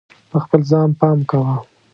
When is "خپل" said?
0.43-0.61